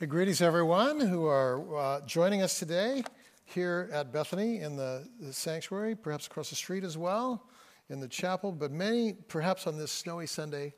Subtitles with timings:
[0.00, 3.04] Hey, greetings, everyone who are uh, joining us today
[3.44, 7.50] here at Bethany in the, the, sanctuary, perhaps across the street as well,
[7.90, 10.72] in the chapel, but many perhaps on this snowy Sunday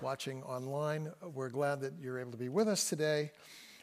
[0.00, 1.10] watching online.
[1.34, 3.32] We're glad that you're able to be with us today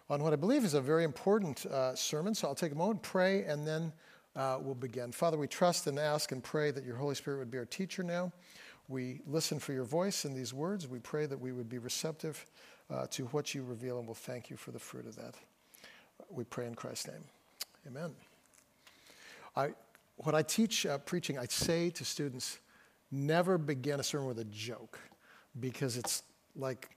[0.10, 2.34] on what I believe is a very important uh, sermon.
[2.34, 3.92] So I'll take a moment, pray, and then
[4.38, 5.12] uh, we'll begin.
[5.12, 8.02] Father, we trust and ask and pray that your Holy Spirit would be our teacher
[8.02, 8.32] now.
[8.88, 10.88] We listen for your voice in these words.
[10.88, 12.46] We pray that we would be receptive
[12.92, 15.36] uh, to what you reveal, and we'll thank you for the fruit of that.
[16.30, 17.24] We pray in Christ's name.
[17.88, 18.12] Amen.
[19.56, 19.70] I,
[20.18, 22.60] when I teach uh, preaching, I say to students,
[23.12, 25.00] never begin a sermon with a joke
[25.60, 26.24] because it's
[26.56, 26.90] like,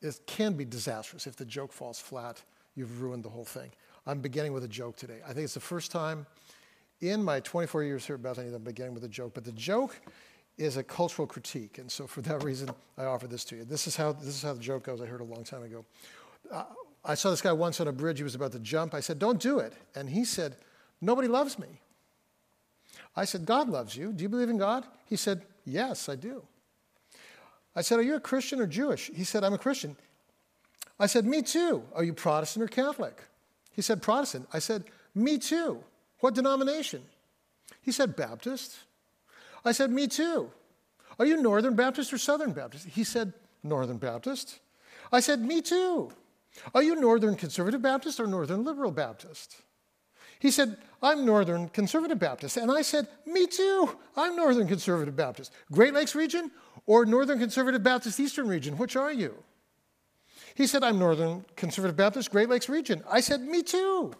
[0.00, 1.26] it can be disastrous.
[1.26, 2.42] If the joke falls flat,
[2.74, 3.70] you've ruined the whole thing.
[4.06, 5.20] I'm beginning with a joke today.
[5.24, 6.26] I think it's the first time
[7.00, 9.52] in my 24 years here at Bethany that I'm beginning with a joke, but the
[9.52, 10.00] joke
[10.58, 11.78] is a cultural critique.
[11.78, 13.64] And so for that reason, I offer this to you.
[13.64, 15.00] This is how, this is how the joke goes.
[15.00, 15.84] I heard a long time ago.
[16.50, 16.64] Uh,
[17.04, 18.18] I saw this guy once on a bridge.
[18.18, 18.94] He was about to jump.
[18.94, 19.72] I said, Don't do it.
[19.94, 20.56] And he said,
[21.00, 21.80] Nobody loves me.
[23.16, 24.12] I said, God loves you.
[24.12, 24.84] Do you believe in God?
[25.06, 26.42] He said, Yes, I do.
[27.74, 29.10] I said, Are you a Christian or Jewish?
[29.14, 29.96] He said, I'm a Christian.
[31.00, 31.82] I said, Me too.
[31.94, 33.20] Are you Protestant or Catholic?
[33.72, 34.48] He said, Protestant.
[34.52, 35.82] I said, Me too.
[36.20, 37.02] What denomination?
[37.80, 38.78] He said, Baptist.
[39.64, 40.50] I said, Me too.
[41.18, 42.86] Are you Northern Baptist or Southern Baptist?
[42.86, 43.32] He said,
[43.62, 44.60] Northern Baptist.
[45.12, 46.10] I said, Me too.
[46.74, 49.56] Are you Northern Conservative Baptist or Northern Liberal Baptist?
[50.38, 52.56] He said, I'm Northern Conservative Baptist.
[52.56, 53.96] And I said, Me too.
[54.16, 55.52] I'm Northern Conservative Baptist.
[55.70, 56.50] Great Lakes region
[56.86, 58.76] or Northern Conservative Baptist Eastern region?
[58.76, 59.34] Which are you?
[60.54, 63.02] He said, I'm Northern Conservative Baptist, Great Lakes region.
[63.10, 64.12] I said, Me too.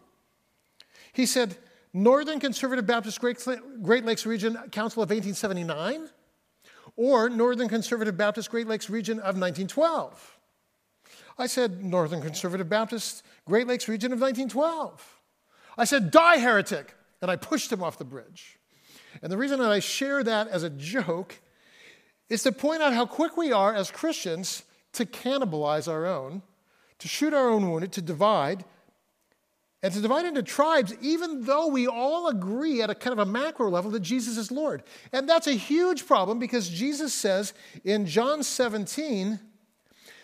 [1.13, 1.57] He said,
[1.95, 6.09] Northern Conservative Baptist Great, Lakes Region Council of 1879
[6.97, 10.39] or Northern Conservative Baptist Great Lakes Region of 1912.
[11.39, 15.21] I said Northern Conservative Baptist Great Lakes Region of 1912.
[15.77, 16.95] I said, Die, heretic!
[17.21, 18.59] And I pushed him off the bridge.
[19.23, 21.41] And the reason that I share that as a joke
[22.29, 24.63] is to point out how quick we are as Christians
[24.95, 26.43] to cannibalize our own,
[26.99, 28.65] to shoot our own wounded, to divide,
[29.83, 33.31] and to divide into tribes, even though we all agree at a kind of a
[33.31, 34.85] macro level that Jesus is Lord.
[35.13, 37.53] And that's a huge problem because Jesus says
[37.85, 39.41] in John 17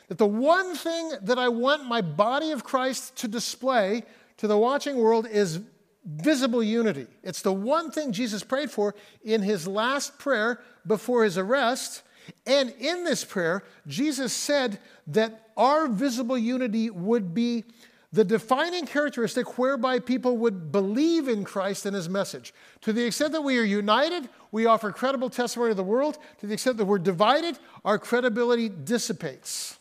[0.07, 4.05] that the one thing that I want my body of Christ to display
[4.37, 5.61] to the watching world is
[6.05, 7.07] visible unity.
[7.23, 12.03] It's the one thing Jesus prayed for in his last prayer before his arrest.
[12.47, 17.65] And in this prayer, Jesus said that our visible unity would be
[18.13, 22.55] the defining characteristic whereby people would believe in Christ and his message.
[22.83, 26.19] To the extent that we are united, we offer credible testimony to the world.
[26.41, 29.79] To the extent that we're divided, our credibility dissipates.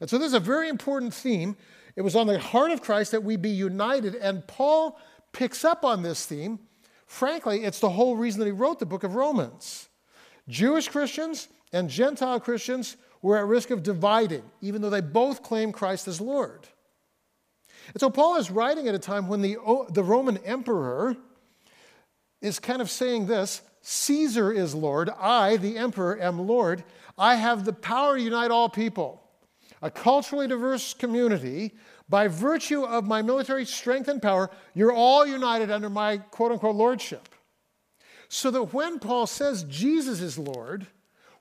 [0.00, 1.56] And so, this is a very important theme.
[1.94, 4.98] It was on the heart of Christ that we be united, and Paul
[5.32, 6.58] picks up on this theme.
[7.06, 9.88] Frankly, it's the whole reason that he wrote the book of Romans.
[10.48, 15.72] Jewish Christians and Gentile Christians were at risk of dividing, even though they both claim
[15.72, 16.66] Christ as Lord.
[17.92, 19.56] And so Paul is writing at a time when the,
[19.90, 21.16] the Roman emperor
[22.40, 26.84] is kind of saying this Caesar is Lord, I, the emperor, am Lord.
[27.16, 29.22] I have the power to unite all people.
[29.82, 31.72] A culturally diverse community,
[32.08, 36.74] by virtue of my military strength and power, you're all united under my quote unquote
[36.74, 37.28] lordship.
[38.28, 40.86] So that when Paul says Jesus is Lord,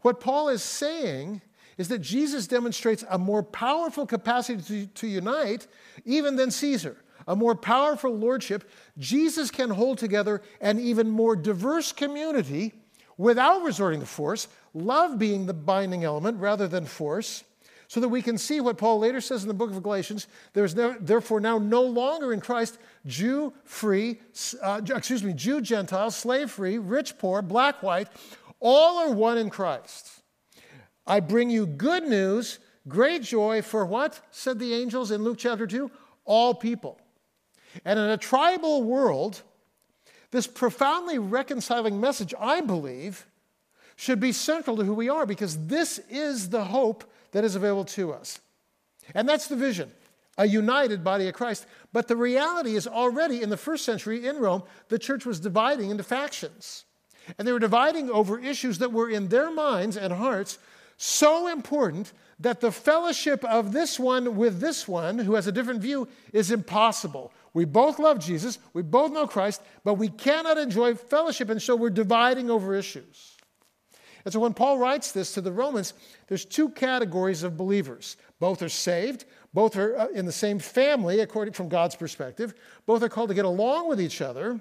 [0.01, 1.41] what Paul is saying
[1.79, 5.65] is that Jesus demonstrates a more powerful capacity to, to unite
[6.03, 8.69] even than Caesar, a more powerful lordship.
[8.97, 12.73] Jesus can hold together an even more diverse community
[13.17, 17.45] without resorting to force, love being the binding element rather than force
[17.87, 20.27] so that we can see what Paul later says in the book of Galatians.
[20.51, 24.19] There is therefore now no longer in Christ Jew, free,
[24.61, 28.09] uh, excuse me, Jew, Gentile, slave free, rich, poor, black, white,
[28.59, 30.18] all are one in Christ.
[31.09, 34.21] I bring you good news, great joy for what?
[34.29, 35.91] said the angels in Luke chapter 2
[36.23, 36.99] all people.
[37.83, 39.41] And in a tribal world,
[40.29, 43.25] this profoundly reconciling message, I believe,
[43.95, 47.85] should be central to who we are because this is the hope that is available
[47.85, 48.39] to us.
[49.15, 49.91] And that's the vision
[50.37, 51.65] a united body of Christ.
[51.91, 55.89] But the reality is already in the first century in Rome, the church was dividing
[55.89, 56.85] into factions.
[57.37, 60.57] And they were dividing over issues that were in their minds and hearts
[61.01, 62.11] so important
[62.41, 66.51] that the fellowship of this one with this one who has a different view is
[66.51, 67.31] impossible.
[67.53, 71.77] We both love Jesus, we both know Christ, but we cannot enjoy fellowship, and so
[71.77, 73.37] we're dividing over issues.
[74.25, 75.93] And so when Paul writes this to the Romans,
[76.27, 78.17] there's two categories of believers.
[78.41, 79.23] Both are saved,
[79.53, 82.53] Both are uh, in the same family, according from God's perspective.
[82.85, 84.59] Both are called to get along with each other,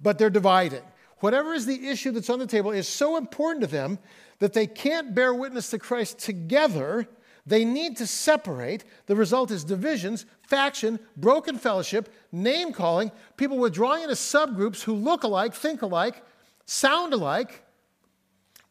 [0.00, 0.82] but they're dividing.
[1.20, 3.98] Whatever is the issue that's on the table is so important to them
[4.38, 7.06] that they can't bear witness to Christ together.
[7.46, 8.84] They need to separate.
[9.06, 15.24] The result is divisions, faction, broken fellowship, name calling, people withdrawing into subgroups who look
[15.24, 16.22] alike, think alike,
[16.66, 17.62] sound alike,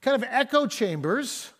[0.01, 1.51] kind of echo chambers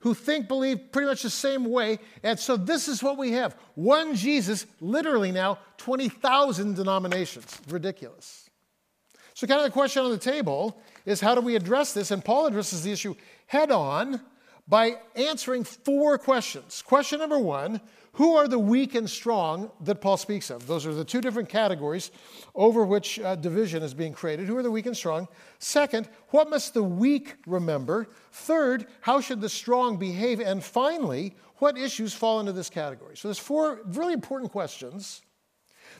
[0.00, 1.98] who think, believe pretty much the same way.
[2.22, 7.60] And so this is what we have one Jesus, literally now 20,000 denominations.
[7.68, 8.48] Ridiculous.
[9.34, 12.10] So, kind of the question on the table is how do we address this?
[12.10, 13.14] And Paul addresses the issue
[13.48, 14.20] head on
[14.68, 16.82] by answering four questions.
[16.82, 17.80] Question number one
[18.12, 20.66] Who are the weak and strong that Paul speaks of?
[20.66, 22.10] Those are the two different categories
[22.54, 24.46] over which uh, division is being created.
[24.46, 25.26] Who are the weak and strong?
[25.58, 28.08] Second, what must the weak remember?
[28.30, 30.40] Third, how should the strong behave?
[30.40, 33.16] And finally, what issues fall into this category?
[33.16, 35.22] So there's four really important questions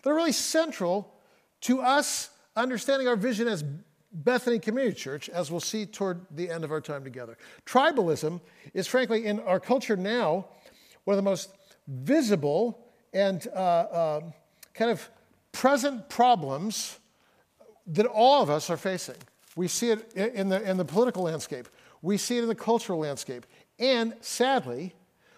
[0.03, 1.15] that are really central
[1.63, 3.65] to us understanding our vision as
[4.13, 7.37] Bethany Community Church, as we'll see toward the end of our time together.
[7.67, 8.41] Tribalism
[8.75, 10.47] is, frankly, in our culture now,
[11.05, 11.51] one of the most
[11.87, 14.21] visible and uh, uh,
[14.75, 15.09] kind of
[15.53, 16.99] present problems
[17.87, 19.17] that all of us are facing.
[19.57, 21.69] We see it in the, in the political landscape,
[22.01, 23.45] we see it in the cultural landscape,
[23.79, 24.95] and sadly,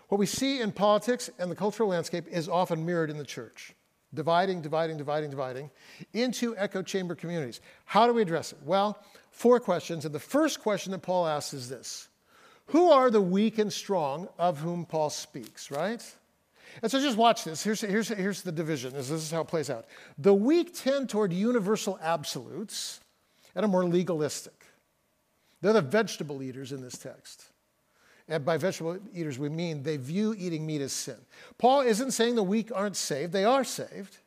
[0.09, 3.75] what we see in politics and the cultural landscape is often mirrored in the church
[4.15, 5.71] dividing, dividing, dividing, dividing,
[6.13, 7.61] into echo chamber communities.
[7.85, 8.59] How do we address it?
[8.65, 8.99] Well,
[9.31, 10.05] four questions.
[10.05, 12.09] And the first question that Paul asks is this
[12.67, 16.03] Who are the weak and strong of whom Paul speaks, right?
[16.83, 17.65] And so just watch this.
[17.65, 18.93] Here's, here's, here's the division.
[18.93, 19.87] This, this is how it plays out.
[20.19, 23.01] The weak tend toward universal absolutes
[23.57, 24.67] and are more legalistic.
[25.61, 27.50] They're the vegetable eaters in this text.
[28.31, 31.17] And by vegetable eaters, we mean they view eating meat as sin.
[31.59, 34.19] Paul isn't saying the weak aren't saved, they are saved.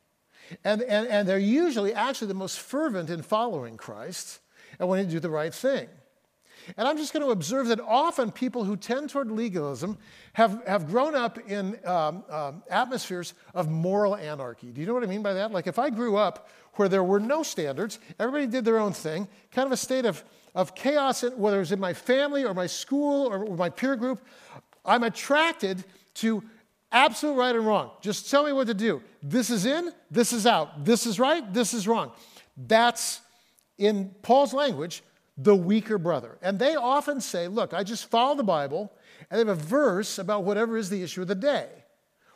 [0.62, 4.40] And, and, and they're usually actually the most fervent in following Christ
[4.78, 5.88] and wanting to do the right thing.
[6.76, 9.98] And I'm just going to observe that often people who tend toward legalism
[10.34, 14.68] have, have grown up in um, um, atmospheres of moral anarchy.
[14.68, 15.50] Do you know what I mean by that?
[15.50, 19.28] Like if I grew up where there were no standards, everybody did their own thing,
[19.50, 20.24] kind of a state of,
[20.54, 24.24] of chaos, whether it's in my family or my school or my peer group,
[24.84, 25.84] I'm attracted
[26.14, 26.42] to
[26.92, 27.90] absolute right and wrong.
[28.00, 29.02] Just tell me what to do.
[29.22, 30.84] This is in, this is out.
[30.84, 32.12] This is right, this is wrong.
[32.56, 33.20] That's,
[33.78, 35.02] in Paul's language,
[35.36, 36.38] the weaker brother.
[36.40, 38.92] And they often say, Look, I just follow the Bible,
[39.30, 41.68] and they have a verse about whatever is the issue of the day,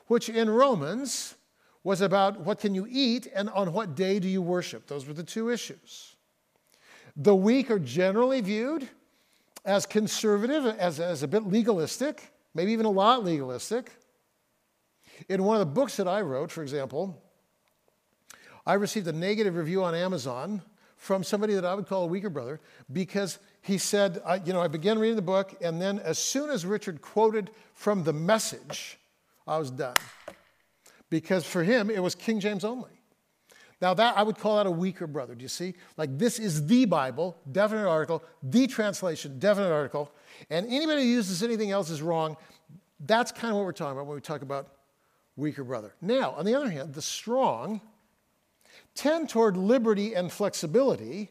[0.07, 1.37] which in Romans
[1.85, 4.89] was about what can you eat and on what day do you worship.
[4.89, 6.17] Those were the two issues.
[7.21, 8.89] The weak are generally viewed
[9.65, 13.91] as conservative, as, as a bit legalistic, maybe even a lot legalistic.
[15.29, 17.21] In one of the books that I wrote, for example,
[18.65, 20.63] I received a negative review on Amazon
[20.97, 22.61] from somebody that I would call a weaker brother
[22.93, 26.51] because he said, I, you know, I began reading the book, and then as soon
[26.51, 28.97] as Richard quoted from the message,
[29.47, 29.97] I was done.
[31.11, 32.98] Because for him, it was King James only.
[33.81, 35.35] Now, that I would call that a weaker brother.
[35.35, 35.75] Do you see?
[35.97, 40.11] Like, this is the Bible, definite article, the translation, definite article.
[40.51, 42.37] And anybody who uses anything else is wrong.
[43.01, 44.69] That's kind of what we're talking about when we talk about
[45.37, 45.95] weaker brother.
[46.01, 47.81] Now, on the other hand, the strong
[48.95, 51.31] tend toward liberty and flexibility.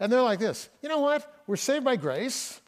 [0.00, 1.42] And they're like this you know what?
[1.46, 2.60] We're saved by grace,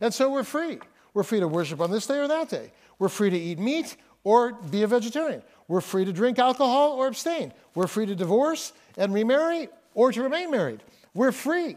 [0.00, 0.78] and so we're free.
[1.12, 2.72] We're free to worship on this day or that day.
[3.00, 5.42] We're free to eat meat or be a vegetarian.
[5.70, 7.52] We're free to drink alcohol or abstain.
[7.76, 10.82] We're free to divorce and remarry or to remain married.
[11.14, 11.76] We're free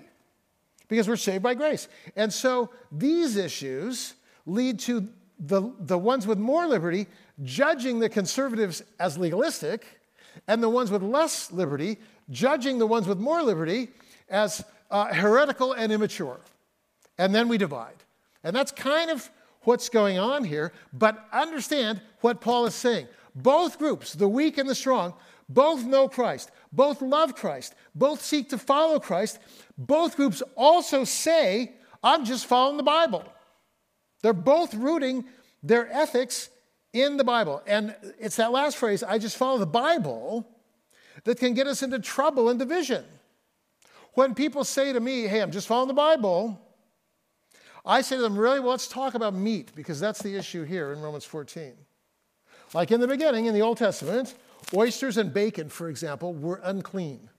[0.87, 1.87] because we're saved by grace.
[2.15, 4.15] And so these issues
[4.47, 5.07] lead to
[5.37, 7.05] the, the ones with more liberty
[7.43, 9.85] judging the conservatives as legalistic
[10.47, 11.99] and the ones with less liberty,
[12.31, 13.89] judging the ones with more liberty
[14.27, 16.39] as uh, heretical and immature.
[17.19, 18.03] And then we divide.
[18.43, 19.29] And that's kind of
[19.61, 23.07] what's going on here, but understand what Paul is saying.
[23.35, 25.13] Both groups, the weak and the strong,
[25.49, 29.39] both know Christ, both love Christ, both seek to follow Christ.
[29.77, 31.73] Both groups also say,
[32.03, 33.23] I'm just following the Bible.
[34.21, 35.25] They're both rooting
[35.61, 36.49] their ethics
[36.93, 37.61] in the Bible.
[37.65, 40.47] And it's that last phrase, I just follow the Bible,
[41.25, 43.05] that can get us into trouble and division.
[44.13, 46.59] When people say to me, hey, I'm just following the Bible,
[47.85, 48.59] I say to them, really?
[48.59, 51.73] Well, let's talk about meat, because that's the issue here in Romans 14.
[52.73, 54.33] Like in the beginning, in the Old Testament,
[54.73, 57.29] oysters and bacon, for example, were unclean.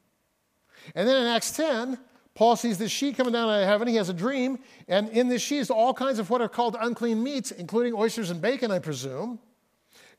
[0.95, 1.99] And then in Acts 10,
[2.35, 3.87] Paul sees this sheet coming down out of heaven.
[3.87, 6.77] He has a dream, and in this sheet is all kinds of what are called
[6.81, 9.39] unclean meats, including oysters and bacon, I presume.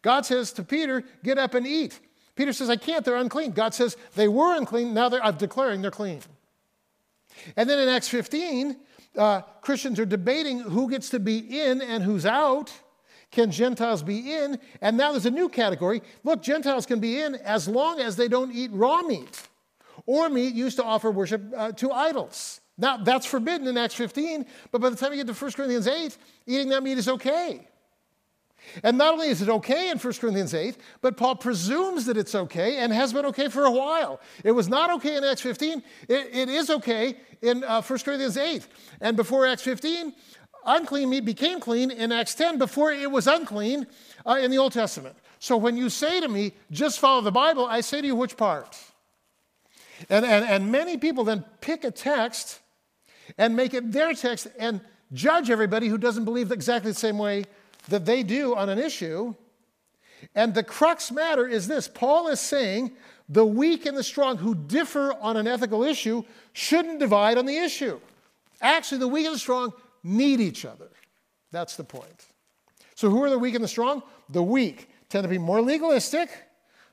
[0.01, 1.99] God says to Peter, Get up and eat.
[2.35, 3.51] Peter says, I can't, they're unclean.
[3.51, 6.21] God says, They were unclean, now I'm declaring they're clean.
[7.57, 8.77] And then in Acts 15,
[9.17, 12.71] uh, Christians are debating who gets to be in and who's out.
[13.35, 14.57] Can Gentiles be in?
[14.79, 16.01] And now there's a new category.
[16.23, 19.49] Look, Gentiles can be in as long as they don't eat raw meat
[20.05, 22.61] or meat used to offer worship uh, to idols.
[22.77, 25.85] Now, that's forbidden in Acts 15, but by the time you get to 1 Corinthians
[25.85, 27.67] 8, eating that meat is okay.
[28.83, 32.35] And not only is it okay in 1 Corinthians 8, but Paul presumes that it's
[32.35, 34.21] okay and has been okay for a while.
[34.45, 38.37] It was not okay in Acts 15, it, it is okay in uh, 1 Corinthians
[38.37, 38.65] 8.
[39.01, 40.13] And before Acts 15,
[40.65, 43.87] unclean meat became clean in Acts 10 before it was unclean
[44.25, 45.15] uh, in the Old Testament.
[45.39, 48.37] So when you say to me, just follow the Bible, I say to you, which
[48.37, 48.77] part?
[50.09, 52.59] And, and, and many people then pick a text
[53.37, 54.81] and make it their text and
[55.13, 57.45] judge everybody who doesn't believe exactly the same way
[57.89, 59.35] that they do on an issue.
[60.33, 62.91] And the crux matter is this Paul is saying
[63.29, 67.57] the weak and the strong who differ on an ethical issue shouldn't divide on the
[67.57, 67.99] issue.
[68.61, 69.73] Actually, the weak and the strong
[70.05, 70.89] need each other.
[71.51, 72.27] That's the point.
[72.95, 74.03] So, who are the weak and the strong?
[74.29, 76.29] The weak tend to be more legalistic,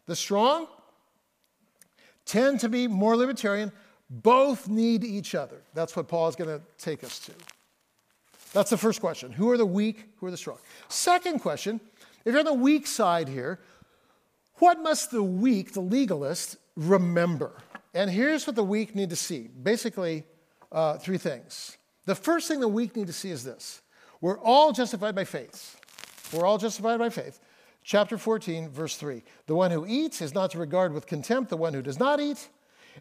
[0.06, 0.66] the strong
[2.24, 3.72] tend to be more libertarian.
[4.08, 5.62] Both need each other.
[5.74, 7.32] That's what Paul is going to take us to.
[8.52, 9.32] That's the first question.
[9.32, 10.10] Who are the weak?
[10.18, 10.58] Who are the strong?
[10.88, 11.80] Second question
[12.24, 13.58] if you're on the weak side here,
[14.56, 17.52] what must the weak, the legalist, remember?
[17.94, 20.24] And here's what the weak need to see basically,
[20.70, 21.76] uh, three things.
[22.04, 23.82] The first thing the weak need to see is this
[24.20, 25.78] we're all justified by faith.
[26.32, 27.40] We're all justified by faith.
[27.84, 29.22] Chapter 14, verse 3.
[29.46, 32.20] The one who eats is not to regard with contempt the one who does not
[32.20, 32.48] eat.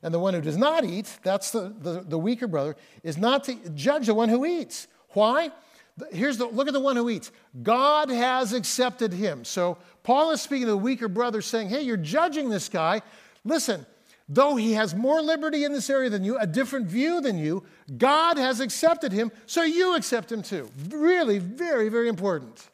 [0.01, 3.43] And the one who does not eat, that's the, the, the weaker brother, is not
[3.46, 4.88] to judge the one who eats.
[5.10, 5.51] Why?
[6.12, 7.31] Here's the look at the one who eats.
[7.62, 9.43] God has accepted him.
[9.43, 13.01] So Paul is speaking to the weaker brother, saying, Hey, you're judging this guy.
[13.43, 13.86] Listen,
[14.33, 17.63] though he has more liberty in this area than you, a different view than you,
[17.97, 20.69] God has accepted him, so you accept him too.
[20.89, 22.69] Really, very, very important.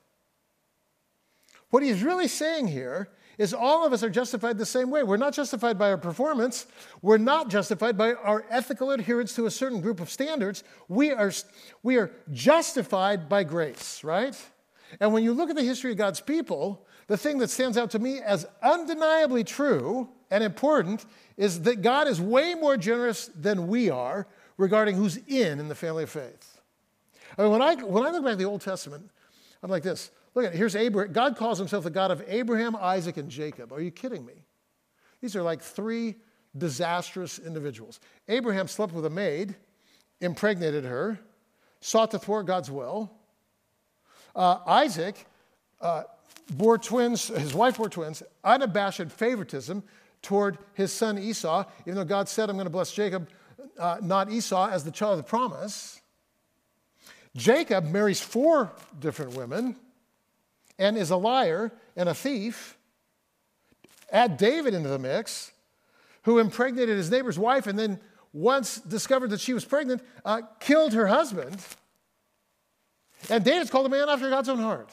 [1.71, 3.09] What he's really saying here
[3.39, 5.01] is all of us are justified the same way.
[5.01, 6.67] We're not justified by our performance.
[7.01, 10.63] We're not justified by our ethical adherence to a certain group of standards.
[10.87, 11.31] We are,
[11.81, 14.39] we are justified by grace, right?
[14.99, 17.91] And when you look at the history of God's people, the thing that stands out
[17.91, 21.05] to me as undeniably true and important
[21.37, 25.75] is that God is way more generous than we are regarding who's in in the
[25.75, 26.61] family of faith.
[27.37, 29.09] I mean, when I, when I look back at the Old Testament,
[29.61, 30.57] I'm like this Look at it.
[30.57, 31.13] Here's Abraham.
[31.13, 33.73] God calls himself the God of Abraham, Isaac, and Jacob.
[33.73, 34.33] Are you kidding me?
[35.19, 36.13] These are like three
[36.55, 37.99] disastrous individuals.
[38.27, 39.55] Abraham slept with a maid,
[40.21, 41.19] impregnated her,
[41.81, 43.11] sought to thwart God's will.
[44.35, 45.25] Uh, Isaac
[45.81, 46.03] uh,
[46.51, 49.81] bore twins, his wife bore twins, unabashed favoritism
[50.21, 53.29] toward his son Esau, even though God said, I'm going to bless Jacob,
[53.79, 56.01] uh, not Esau, as the child of the promise.
[57.35, 59.75] Jacob marries four different women
[60.79, 62.77] and is a liar and a thief.
[64.11, 65.51] Add David into the mix,
[66.23, 67.99] who impregnated his neighbor's wife and then,
[68.33, 71.57] once discovered that she was pregnant, uh, killed her husband.
[73.29, 74.89] And David's called a man after God's own heart.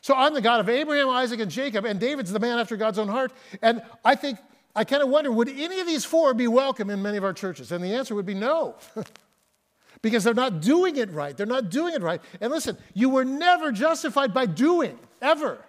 [0.00, 2.98] So I'm the God of Abraham, Isaac, and Jacob, and David's the man after God's
[2.98, 3.32] own heart.
[3.60, 4.38] And I think,
[4.76, 7.32] I kind of wonder, would any of these four be welcome in many of our
[7.32, 7.72] churches?
[7.72, 8.76] And the answer would be no.
[10.02, 11.34] because they're not doing it right.
[11.34, 12.20] They're not doing it right.
[12.42, 15.64] And listen, you were never justified by doing, ever.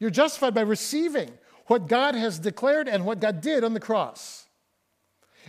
[0.00, 1.30] You're justified by receiving
[1.66, 4.46] what God has declared and what God did on the cross.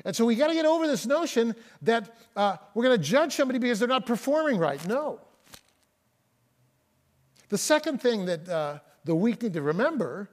[0.06, 3.36] And so we got to get over this notion that uh, we're going to judge
[3.36, 4.86] somebody because they're not performing right.
[4.88, 5.20] No.
[7.50, 10.30] The second thing that uh, the weak need to remember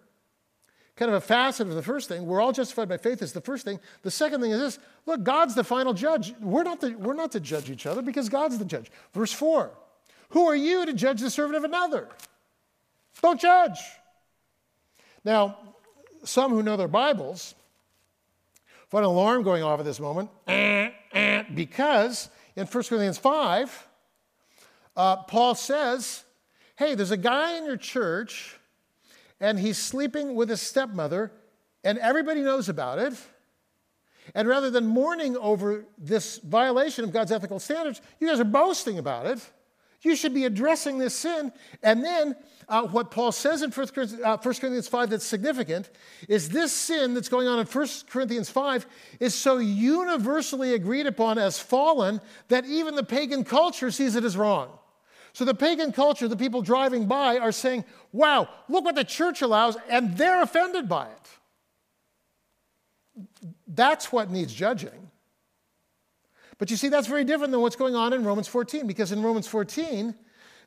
[0.97, 2.27] kind of a facet of the first thing.
[2.27, 3.79] We're all justified by faith is the first thing.
[4.03, 6.35] The second thing is this look, God's the final judge.
[6.41, 8.91] We're not, the, we're not to judge each other because God's the judge.
[9.13, 9.71] Verse 4
[10.31, 12.09] Who are you to judge the servant of another?
[13.23, 13.79] Don't judge.
[15.25, 15.59] Now,
[16.25, 17.55] some who know their Bibles
[18.89, 20.31] find an alarm going off at this moment
[21.55, 23.89] because in 1 Corinthians 5,
[24.97, 26.25] uh, Paul says,
[26.77, 28.59] Hey, there's a guy in your church
[29.41, 31.33] and he's sleeping with his stepmother,
[31.85, 33.15] and everybody knows about it.
[34.35, 38.99] And rather than mourning over this violation of God's ethical standards, you guys are boasting
[38.99, 39.39] about it.
[40.03, 41.53] You should be addressing this sin.
[41.83, 42.37] And then,
[42.69, 45.91] uh, what Paul says in 1 Corinthians, uh, 1 Corinthians 5 that's significant
[46.29, 48.87] is this sin that's going on in 1 Corinthians 5
[49.21, 54.37] is so universally agreed upon as fallen that even the pagan culture sees it as
[54.37, 54.71] wrong.
[55.37, 59.43] So the pagan culture, the people driving by, are saying, wow, look what the church
[59.43, 61.29] allows, and they're offended by it.
[63.69, 65.11] That's what needs judging.
[66.57, 69.23] But you see, that's very different than what's going on in Romans 14, because in
[69.23, 70.15] Romans 14,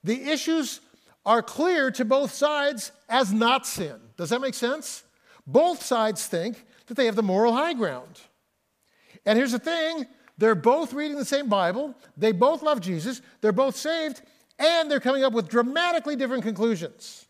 [0.04, 0.82] the issues
[1.26, 3.96] are clear to both sides as not sin.
[4.18, 5.04] Does that make sense?
[5.48, 8.22] Both sides think that they have the moral high ground.
[9.26, 10.06] And here's the thing
[10.38, 14.22] they're both reading the same Bible, they both love Jesus, they're both saved,
[14.60, 17.26] and they're coming up with dramatically different conclusions.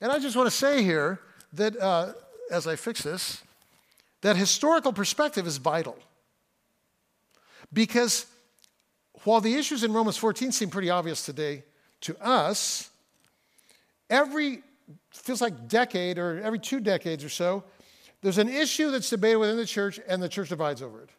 [0.00, 1.18] And I just want to say here
[1.54, 2.12] that uh,
[2.50, 3.42] as I fix this,
[4.20, 5.96] that historical perspective is vital.
[7.72, 8.26] Because
[9.24, 11.64] while the issues in Romans 14 seem pretty obvious today
[12.02, 12.90] to us,
[14.08, 14.62] every,
[15.10, 17.64] feels like decade or every two decades or so,
[18.22, 21.10] there's an issue that's debated within the church and the church divides over it.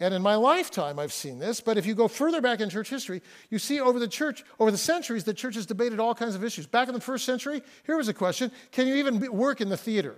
[0.00, 2.90] And in my lifetime, I've seen this, but if you go further back in church
[2.90, 6.34] history, you see over the church, over the centuries, the church has debated all kinds
[6.34, 6.66] of issues.
[6.66, 9.76] Back in the first century, here was a question can you even work in the
[9.76, 10.16] theater?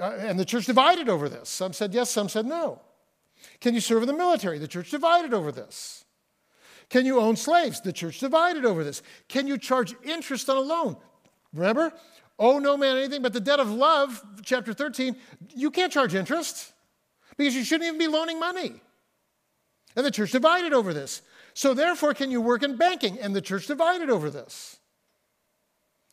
[0.00, 1.48] Uh, and the church divided over this.
[1.48, 2.80] Some said yes, some said no.
[3.60, 4.58] Can you serve in the military?
[4.58, 6.04] The church divided over this.
[6.88, 7.80] Can you own slaves?
[7.80, 9.02] The church divided over this.
[9.28, 10.96] Can you charge interest on a loan?
[11.52, 11.92] Remember?
[12.38, 15.16] Owe no man anything but the debt of love, chapter 13.
[15.54, 16.72] You can't charge interest
[17.36, 18.80] because you shouldn't even be loaning money.
[19.96, 21.22] And the church divided over this.
[21.54, 23.18] So, therefore, can you work in banking?
[23.18, 24.78] And the church divided over this.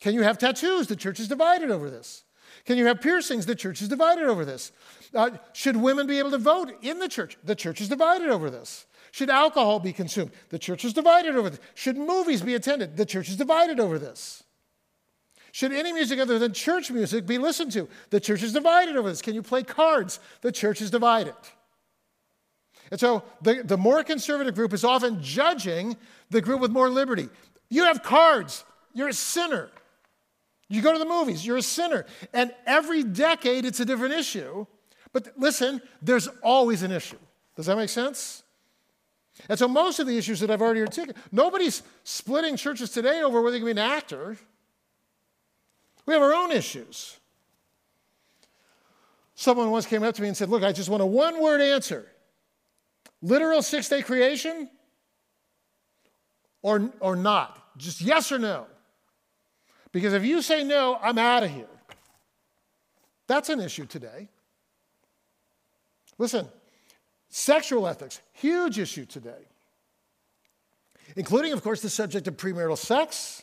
[0.00, 0.86] Can you have tattoos?
[0.86, 2.24] The church is divided over this.
[2.64, 3.46] Can you have piercings?
[3.46, 4.72] The church is divided over this.
[5.14, 7.38] Uh, should women be able to vote in the church?
[7.42, 8.86] The church is divided over this.
[9.12, 10.30] Should alcohol be consumed?
[10.50, 11.60] The church is divided over this.
[11.74, 12.96] Should movies be attended?
[12.96, 14.44] The church is divided over this.
[15.52, 17.88] Should any music other than church music be listened to?
[18.10, 19.22] The church is divided over this.
[19.22, 20.20] Can you play cards?
[20.42, 21.34] The church is divided.
[22.90, 25.96] And so the, the more conservative group is often judging
[26.30, 27.28] the group with more liberty.
[27.68, 28.64] You have cards,
[28.94, 29.70] you're a sinner.
[30.68, 32.06] You go to the movies, you're a sinner.
[32.32, 34.66] And every decade it's a different issue.
[35.12, 37.18] But listen, there's always an issue.
[37.56, 38.44] Does that make sense?
[39.48, 43.40] And so most of the issues that I've already articulated, nobody's splitting churches today over
[43.40, 44.36] whether you can be an actor.
[46.06, 47.18] We have our own issues.
[49.34, 51.60] Someone once came up to me and said, Look, I just want a one word
[51.60, 52.06] answer
[53.22, 54.68] literal six day creation
[56.62, 57.58] or, or not?
[57.76, 58.66] Just yes or no.
[59.92, 61.66] Because if you say no, I'm out of here.
[63.26, 64.28] That's an issue today.
[66.18, 66.48] Listen,
[67.28, 69.48] sexual ethics, huge issue today,
[71.16, 73.42] including, of course, the subject of premarital sex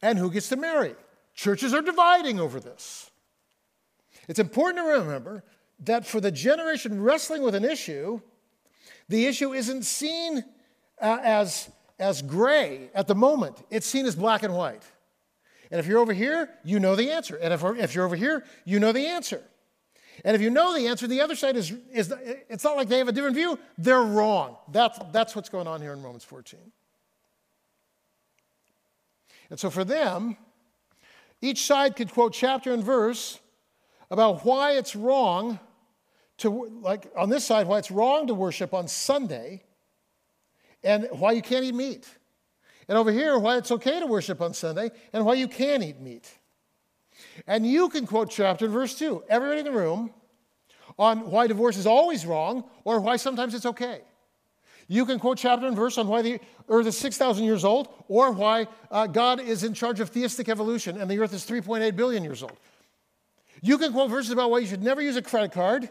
[0.00, 0.94] and who gets to marry.
[1.38, 3.12] Churches are dividing over this.
[4.26, 5.44] It's important to remember
[5.84, 8.20] that for the generation wrestling with an issue,
[9.08, 10.42] the issue isn't seen
[11.00, 11.70] uh, as,
[12.00, 14.82] as gray at the moment, it's seen as black and white.
[15.70, 17.36] And if you're over here, you know the answer.
[17.36, 19.40] And if, if you're over here, you know the answer.
[20.24, 22.12] And if you know the answer, the other side is, is
[22.48, 24.56] it's not like they have a different view, they're wrong.
[24.72, 26.58] That's, that's what's going on here in Romans 14.
[29.50, 30.36] And so for them,
[31.40, 33.38] each side could quote chapter and verse
[34.10, 35.58] about why it's wrong
[36.38, 39.62] to, like on this side, why it's wrong to worship on Sunday
[40.82, 42.08] and why you can't eat meat.
[42.88, 46.00] And over here, why it's okay to worship on Sunday and why you can eat
[46.00, 46.30] meat.
[47.46, 50.12] And you can quote chapter and verse 2, everybody in the room,
[50.98, 54.00] on why divorce is always wrong or why sometimes it's okay.
[54.88, 58.32] You can quote chapter and verse on why the earth is 6,000 years old or
[58.32, 62.24] why uh, God is in charge of theistic evolution and the earth is 3.8 billion
[62.24, 62.58] years old.
[63.60, 65.90] You can quote verses about why you should never use a credit card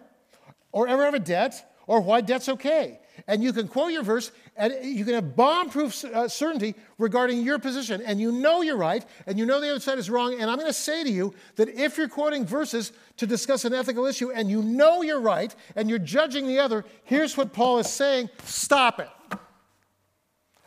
[0.72, 4.32] or ever have a debt or why debt's okay and you can quote your verse,
[4.56, 8.78] and you can have bomb proof uh, certainty regarding your position, and you know you're
[8.78, 10.34] right, and you know the other side is wrong.
[10.34, 13.74] And I'm going to say to you that if you're quoting verses to discuss an
[13.74, 17.80] ethical issue and you know you're right, and you're judging the other, here's what Paul
[17.80, 19.10] is saying stop it.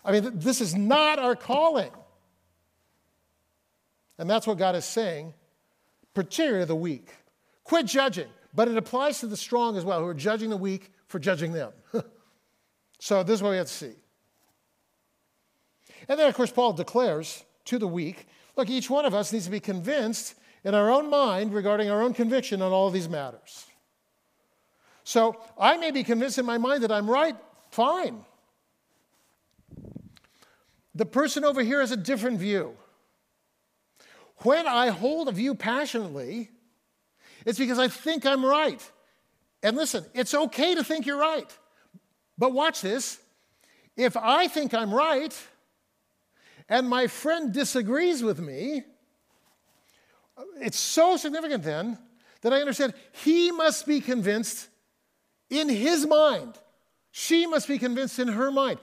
[0.04, 1.90] I mean, this is not our calling.
[4.18, 5.32] And that's what God is saying,
[6.12, 7.08] particularly to the weak.
[7.64, 10.92] Quit judging, but it applies to the strong as well, who are judging the weak
[11.06, 11.72] for judging them.
[13.00, 13.94] So this is what we have to see.
[16.08, 19.46] And then, of course, Paul declares to the weak look, each one of us needs
[19.46, 20.34] to be convinced
[20.64, 23.64] in our own mind regarding our own conviction on all of these matters.
[25.02, 27.36] So I may be convinced in my mind that I'm right,
[27.70, 28.24] fine.
[30.94, 32.76] The person over here has a different view.
[34.38, 36.50] When I hold a view passionately,
[37.46, 38.90] it's because I think I'm right.
[39.62, 41.50] And listen, it's okay to think you're right.
[42.40, 43.20] But watch this.
[43.96, 45.36] If I think I'm right,
[46.70, 48.82] and my friend disagrees with me,
[50.58, 51.98] it's so significant then
[52.40, 54.68] that I understand he must be convinced
[55.50, 56.54] in his mind.
[57.12, 58.78] She must be convinced in her mind.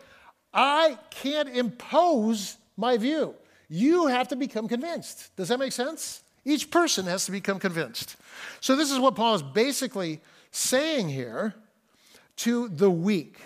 [0.54, 3.34] I can't impose my view.
[3.70, 5.36] You have to become convinced.
[5.36, 6.22] Does that make sense?
[6.46, 8.17] Each person has to become convinced.
[8.62, 11.56] So, this is what Paul is basically saying here
[12.38, 13.39] to the weak.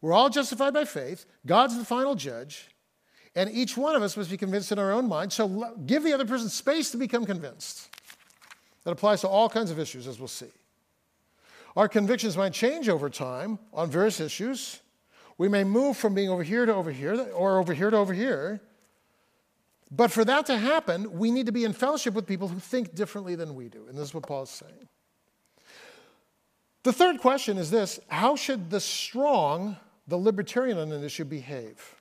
[0.00, 2.68] We're all justified by faith, God's the final judge,
[3.34, 5.32] and each one of us must be convinced in our own mind.
[5.32, 7.90] So, give the other person space to become convinced.
[8.84, 10.52] That applies to all kinds of issues, as we'll see.
[11.74, 14.80] Our convictions might change over time on various issues.
[15.38, 18.12] We may move from being over here to over here, or over here to over
[18.12, 18.60] here.
[19.90, 22.94] But for that to happen, we need to be in fellowship with people who think
[22.94, 23.86] differently than we do.
[23.88, 24.88] And this is what Paul is saying.
[26.84, 31.96] The third question is this How should the strong, the libertarian on an issue, behave?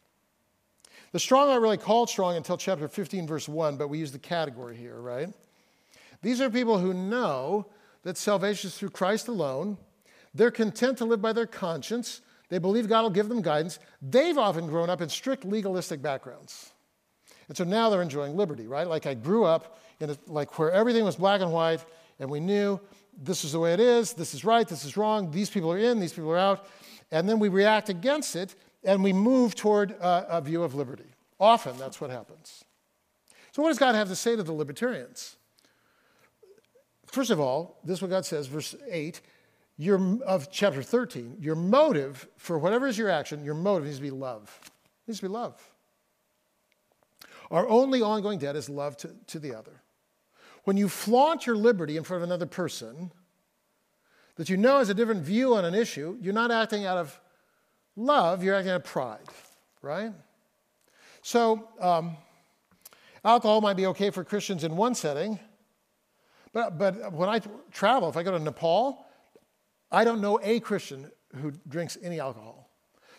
[1.13, 4.19] The strong aren't really called strong until chapter 15, verse 1, but we use the
[4.19, 5.29] category here, right?
[6.21, 7.67] These are people who know
[8.03, 9.77] that salvation is through Christ alone.
[10.33, 12.21] They're content to live by their conscience.
[12.49, 13.77] They believe God will give them guidance.
[14.01, 16.71] They've often grown up in strict legalistic backgrounds.
[17.47, 18.87] And so now they're enjoying liberty, right?
[18.87, 21.85] Like I grew up in a, like where everything was black and white
[22.19, 22.79] and we knew
[23.21, 25.77] this is the way it is, this is right, this is wrong, these people are
[25.77, 26.67] in, these people are out.
[27.11, 31.05] And then we react against it and we move toward a, a view of liberty.
[31.39, 32.63] Often that's what happens.
[33.51, 35.35] So, what does God have to say to the libertarians?
[37.05, 39.21] First of all, this is what God says, verse 8
[39.77, 41.37] your, of chapter 13.
[41.39, 44.59] Your motive for whatever is your action, your motive needs to be love.
[44.63, 45.61] It needs to be love.
[47.51, 49.82] Our only ongoing debt is love to, to the other.
[50.63, 53.11] When you flaunt your liberty in front of another person
[54.35, 57.19] that you know has a different view on an issue, you're not acting out of
[57.95, 59.27] love, you're acting out of pride,
[59.81, 60.11] right?
[61.21, 62.17] So, um,
[63.23, 65.39] alcohol might be okay for Christians in one setting,
[66.53, 69.05] but, but when I travel, if I go to Nepal,
[69.91, 72.69] I don't know a Christian who drinks any alcohol.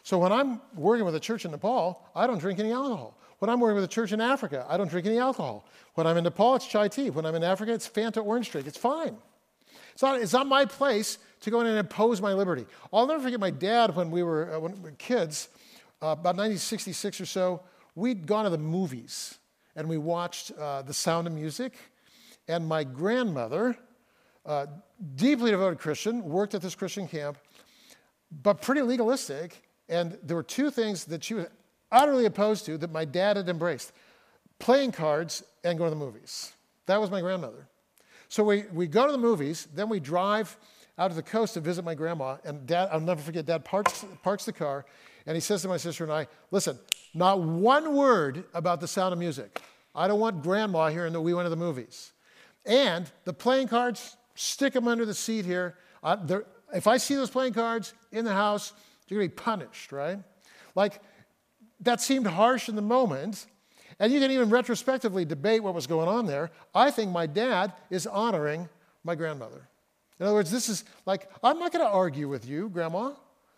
[0.03, 3.19] So when I'm working with a church in Nepal, I don't drink any alcohol.
[3.39, 5.67] When I'm working with a church in Africa, I don't drink any alcohol.
[5.95, 7.11] When I'm in Nepal, it's chai tea.
[7.11, 8.67] When I'm in Africa, it's Fanta orange drink.
[8.67, 9.17] It's fine.
[9.93, 12.67] It's not, it's not my place to go in and impose my liberty.
[12.93, 15.49] I'll never forget my dad when we were, uh, when we were kids,
[16.03, 17.61] uh, about 1966 or so,
[17.95, 19.39] we'd gone to the movies
[19.77, 21.75] and we watched uh, The Sound of Music
[22.49, 23.77] and my grandmother,
[24.45, 24.67] uh,
[25.15, 27.39] deeply devoted Christian, worked at this Christian camp,
[28.43, 29.63] but pretty legalistic.
[29.89, 31.47] And there were two things that she was
[31.95, 33.93] utterly opposed to that my dad had embraced
[34.59, 36.53] playing cards and going to the movies.
[36.87, 37.69] That was my grandmother.
[38.29, 40.57] So we, we go to the movies, then we drive
[40.99, 42.37] out to the coast to visit my grandma.
[42.45, 44.85] And dad, I'll never forget, dad parks, parks the car
[45.27, 46.79] and he says to my sister and I, listen,
[47.15, 49.63] not one word about the sound of music.
[49.95, 52.13] I don't want grandma hearing that we went to the movies.
[52.67, 55.77] And the playing cards, stick them under the seat here.
[56.03, 56.41] Uh,
[56.75, 58.73] if I see those playing cards in the house,
[59.09, 60.19] you're going to be punished, right?
[60.75, 61.01] Like,
[61.81, 63.47] that seemed harsh in the moment.
[63.99, 66.51] And you can even retrospectively debate what was going on there.
[66.75, 68.69] I think my dad is honoring
[69.05, 69.69] my grandmother.
[70.19, 73.13] In other words, this is like, I'm not going to argue with you, Grandma,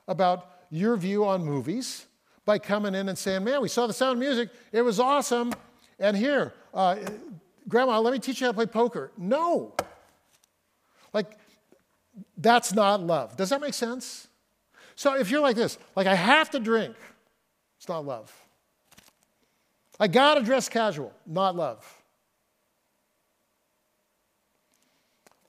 [0.09, 2.07] about your view on movies
[2.45, 5.53] by coming in and saying, Man, we saw the sound of music, it was awesome.
[5.99, 6.97] And here, uh,
[7.69, 9.11] Grandma, let me teach you how to play poker.
[9.17, 9.75] No.
[11.13, 11.39] Like,
[12.37, 13.37] that's not love.
[13.37, 14.29] Does that make sense?
[14.95, 16.97] So if you're like this, like, I have to drink,
[17.87, 18.33] it's not love.
[20.01, 21.87] I gotta dress casual, not love.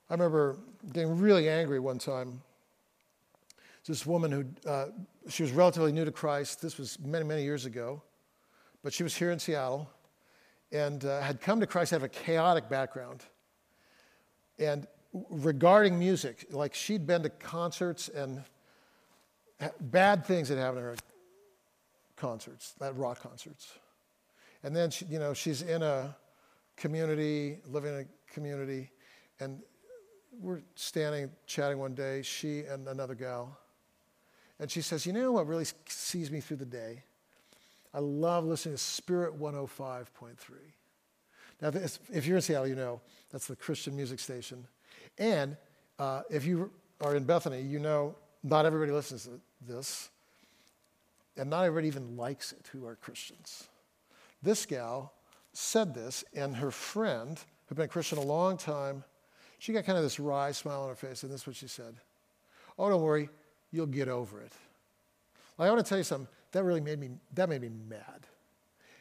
[0.08, 0.56] I remember
[0.92, 2.40] getting really angry one time.
[3.88, 4.86] This woman who, uh,
[5.28, 6.62] she was relatively new to Christ.
[6.62, 8.02] This was many, many years ago.
[8.84, 9.90] But she was here in Seattle
[10.70, 13.24] and uh, had come to Christ of a chaotic background.
[14.60, 14.86] And
[15.28, 18.44] regarding music, like she'd been to concerts and
[19.80, 20.96] bad things had happened to her
[22.18, 23.72] concerts, at rock concerts.
[24.62, 26.16] And then, she, you know, she's in a
[26.76, 28.90] community, living in a community,
[29.40, 29.60] and
[30.40, 33.58] we're standing chatting one day, she and another gal.
[34.60, 37.04] And she says, You know what really sees me through the day?
[37.94, 40.06] I love listening to Spirit 105.3.
[41.60, 41.70] Now,
[42.12, 43.00] if you're in Seattle, you know
[43.30, 44.66] that's the Christian music station.
[45.18, 45.56] And
[45.98, 50.10] uh, if you are in Bethany, you know not everybody listens to this,
[51.38, 53.68] and not everybody even likes it who are Christians.
[54.42, 55.12] This gal
[55.52, 59.04] said this, and her friend, who'd been a Christian a long time,
[59.58, 61.68] she got kind of this wry smile on her face, and this is what she
[61.68, 61.94] said
[62.78, 63.28] Oh, don't worry,
[63.72, 64.52] you'll get over it.
[65.58, 68.26] I want to tell you something that really made me, that made me mad.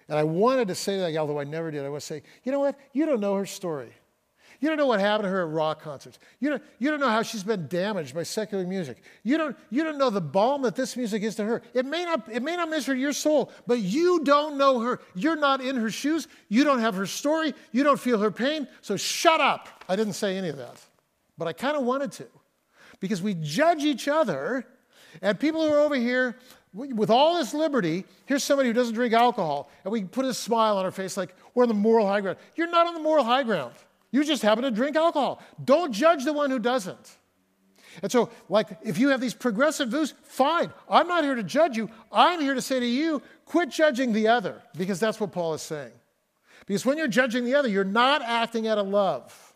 [0.09, 1.85] And I wanted to say that, although I never did.
[1.85, 2.77] I want to say, you know what?
[2.93, 3.91] You don't know her story.
[4.59, 6.17] You don't know what happened to her at rock concerts.
[6.39, 8.97] You don't, you don't know how she's been damaged by secular music.
[9.23, 11.61] You don't, you don't know the balm that this music is to her.
[11.73, 14.99] It may, not, it may not to your soul, but you don't know her.
[15.15, 16.27] You're not in her shoes.
[16.49, 17.53] You don't have her story.
[17.71, 18.67] You don't feel her pain.
[18.81, 19.83] So shut up.
[19.87, 20.81] I didn't say any of that,
[21.37, 22.27] but I kind of wanted to
[22.99, 24.65] because we judge each other,
[25.21, 26.37] and people who are over here
[26.73, 30.77] with all this liberty, here's somebody who doesn't drink alcohol, and we put a smile
[30.77, 32.37] on our face like we're on the moral high ground.
[32.55, 33.73] You're not on the moral high ground.
[34.11, 35.41] You just happen to drink alcohol.
[35.63, 37.17] Don't judge the one who doesn't.
[38.01, 40.71] And so, like, if you have these progressive views, fine.
[40.89, 41.89] I'm not here to judge you.
[42.11, 45.61] I'm here to say to you, quit judging the other, because that's what Paul is
[45.61, 45.91] saying.
[46.65, 49.53] Because when you're judging the other, you're not acting out of love.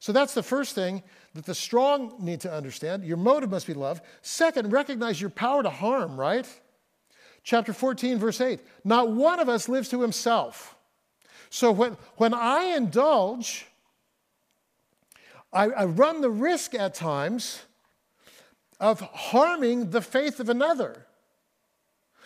[0.00, 1.02] So that's the first thing
[1.34, 3.04] that the strong need to understand.
[3.04, 4.00] Your motive must be love.
[4.22, 6.46] Second, recognize your power to harm, right?
[7.42, 8.60] Chapter 14, verse 8.
[8.84, 10.75] Not one of us lives to himself.
[11.50, 13.66] So when, when I indulge,
[15.52, 17.62] I, I run the risk at times
[18.78, 21.06] of harming the faith of another.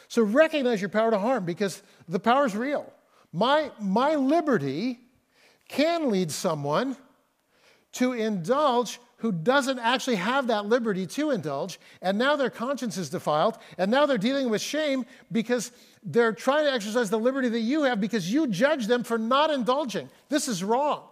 [0.08, 2.92] So recognize your power to harm because the power is real.
[3.32, 4.98] My, my liberty
[5.68, 6.96] can lead someone
[7.92, 13.10] to indulge who doesn't actually have that liberty to indulge, and now their conscience is
[13.10, 17.60] defiled, and now they're dealing with shame because they're trying to exercise the liberty that
[17.60, 20.08] you have because you judge them for not indulging.
[20.28, 21.02] This is wrong.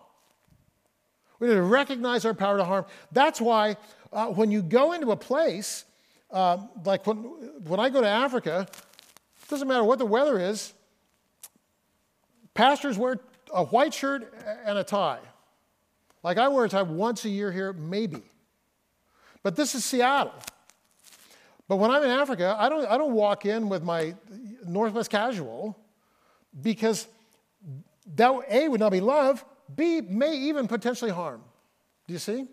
[1.38, 2.86] We need to recognize our power to harm.
[3.12, 3.76] That's why
[4.12, 5.84] uh, when you go into a place,
[6.30, 7.18] uh, like when,
[7.64, 10.72] when I go to Africa, it doesn't matter what the weather is,
[12.54, 13.20] pastors wear
[13.52, 14.32] a white shirt
[14.64, 15.20] and a tie.
[16.22, 18.22] Like I wear a tie once a year here, maybe.
[19.42, 20.34] But this is Seattle.
[21.68, 24.14] But when I'm in Africa, I don't, I don't walk in with my
[24.66, 25.78] Northwest casual
[26.60, 27.06] because
[28.16, 31.42] that A would not be love, B may even potentially harm.
[32.06, 32.46] Do you see?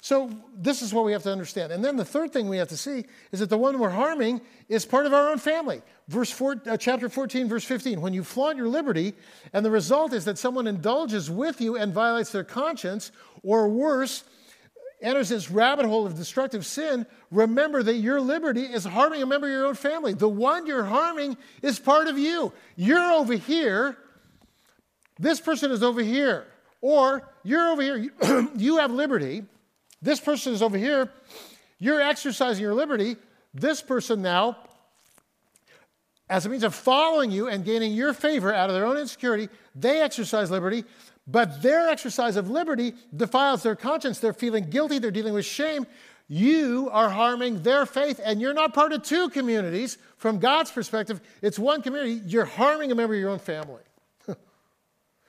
[0.00, 1.72] So this is what we have to understand.
[1.72, 4.40] And then the third thing we have to see is that the one we're harming
[4.68, 5.82] is part of our own family.
[6.10, 8.00] Verse four, uh, chapter 14, verse 15.
[8.00, 9.14] When you flaunt your liberty,
[9.52, 13.12] and the result is that someone indulges with you and violates their conscience,
[13.44, 14.24] or worse,
[15.00, 19.46] enters this rabbit hole of destructive sin, remember that your liberty is harming a member
[19.46, 20.12] of your own family.
[20.12, 22.52] The one you're harming is part of you.
[22.74, 23.96] You're over here,
[25.16, 26.44] this person is over here.
[26.80, 28.10] Or you're over here,
[28.56, 29.44] you have liberty,
[30.02, 31.12] this person is over here,
[31.78, 33.16] you're exercising your liberty.
[33.54, 34.56] This person now,
[36.30, 39.48] as a means of following you and gaining your favor out of their own insecurity,
[39.74, 40.84] they exercise liberty.
[41.26, 44.20] But their exercise of liberty defiles their conscience.
[44.20, 45.86] They're feeling guilty, they're dealing with shame.
[46.28, 49.98] You are harming their faith, and you're not part of two communities.
[50.16, 52.22] From God's perspective, it's one community.
[52.24, 53.82] You're harming a member of your own family.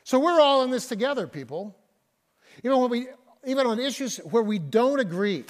[0.03, 1.75] so we're all in this together, people.
[2.63, 3.07] Even when we,
[3.47, 5.45] even on issues where we don't agree,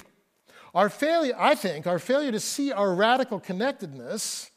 [0.74, 4.51] our failure, I think, our failure to see our radical connectedness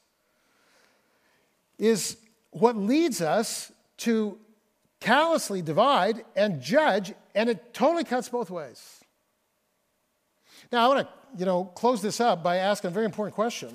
[1.77, 2.17] is
[2.51, 4.38] what leads us to
[4.99, 9.01] callously divide and judge, and it totally cuts both ways.
[10.71, 13.69] Now, I want to you know, close this up by asking a very important question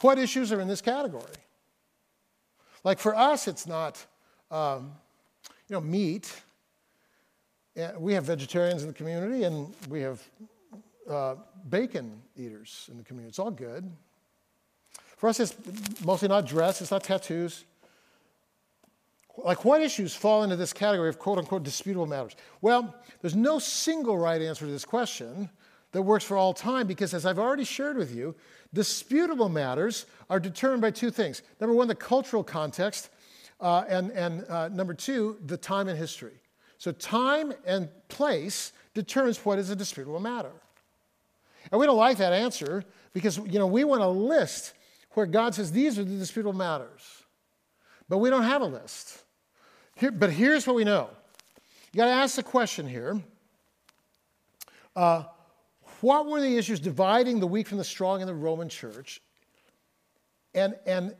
[0.00, 1.24] What issues are in this category?
[2.82, 4.04] Like for us, it's not
[4.50, 4.92] um,
[5.68, 6.32] you know, meat.
[7.98, 10.22] We have vegetarians in the community, and we have
[11.10, 11.36] uh,
[11.68, 13.30] bacon eaters in the community.
[13.30, 13.90] It's all good.
[15.24, 15.56] For us, it's
[16.04, 17.64] mostly not dress, it's not tattoos,
[19.38, 22.36] like, what issues fall into this category of quote unquote disputable matters?
[22.60, 25.48] Well, there's no single right answer to this question
[25.92, 28.34] that works for all time because, as I've already shared with you,
[28.74, 31.40] disputable matters are determined by two things.
[31.58, 33.08] Number one, the cultural context,
[33.62, 36.34] uh, and, and uh, number two, the time and history.
[36.76, 40.52] So, time and place determines what is a disputable matter.
[41.72, 42.84] And we don't like that answer
[43.14, 44.74] because you know, we want a list
[45.14, 47.24] where God says these are the disputable matters.
[48.08, 49.22] But we don't have a list.
[49.96, 51.08] Here, but here's what we know
[51.92, 53.20] you got to ask the question here
[54.96, 55.24] uh,
[56.00, 59.22] what were the issues dividing the weak from the strong in the Roman church?
[60.54, 61.14] And, and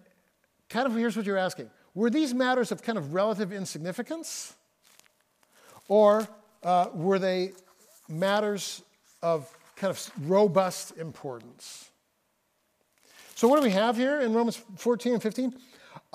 [0.69, 4.55] kind of here's what you're asking were these matters of kind of relative insignificance?
[5.89, 6.27] Or
[6.63, 7.53] uh, were they
[8.09, 8.83] matters
[9.23, 11.91] of kind of robust importance?
[13.45, 15.55] So, what do we have here in Romans 14 and 15?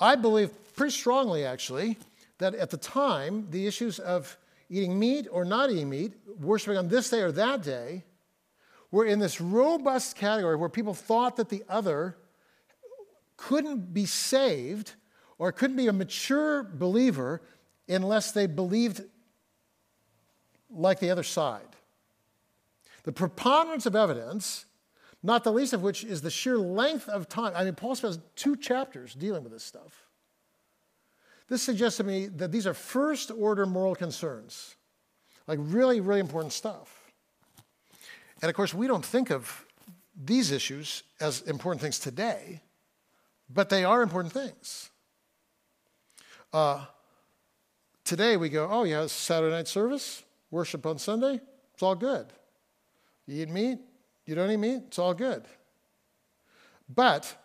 [0.00, 1.96] I believe pretty strongly, actually,
[2.38, 4.36] that at the time, the issues of
[4.68, 8.02] eating meat or not eating meat, worshiping on this day or that day,
[8.90, 12.16] were in this robust category where people thought that the other
[13.36, 14.94] couldn't be saved
[15.38, 17.42] or couldn't be a mature believer
[17.88, 19.02] unless they believed
[20.68, 21.76] like the other side.
[23.04, 24.66] The preponderance of evidence,
[25.22, 27.52] not the least of which is the sheer length of time.
[27.54, 30.06] I mean, Paul spends two chapters dealing with this stuff.
[31.48, 34.76] This suggests to me that these are first order moral concerns,
[35.46, 37.12] like really, really important stuff.
[38.40, 39.66] And of course, we don't think of
[40.16, 42.62] these issues as important things today,
[43.52, 44.90] but they are important things.
[46.52, 46.84] Uh,
[48.04, 51.40] today we go, oh, yeah, Saturday night service, worship on Sunday,
[51.74, 52.26] it's all good.
[53.26, 53.78] You eat meat,
[54.26, 54.84] you know what I mean?
[54.86, 55.44] it's all good.
[56.92, 57.36] But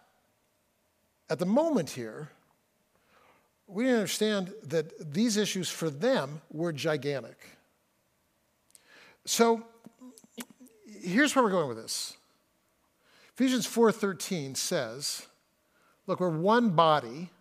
[1.30, 2.30] at the moment here,
[3.68, 7.38] we didn't understand that these issues for them were gigantic.
[9.26, 9.66] So
[11.02, 12.18] here's where we're going with this.
[13.34, 15.28] Ephesians 4:13 says,
[16.08, 17.32] look, we're one body.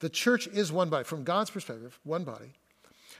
[0.00, 2.52] The church is one body from God's perspective, one body.